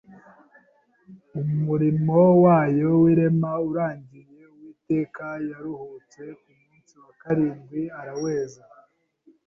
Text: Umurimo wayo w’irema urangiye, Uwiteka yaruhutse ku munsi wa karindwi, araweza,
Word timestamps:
Umurimo 1.41 2.17
wayo 2.43 2.89
w’irema 3.01 3.51
urangiye, 3.69 4.41
Uwiteka 4.53 5.25
yaruhutse 5.49 6.21
ku 6.41 6.47
munsi 6.59 6.93
wa 7.03 7.11
karindwi, 7.21 7.81
araweza, 7.99 8.63